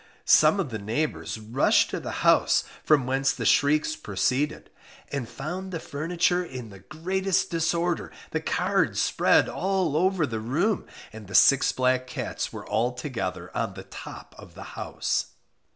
[0.25, 4.71] Some of the neighbours rushed to the house from whence the shrieks proceeded,
[5.11, 10.87] and found the furniture in the greatest disorder, the cards spread all over the room,
[11.13, 15.33] and the six black cats were altogether on the top of the house.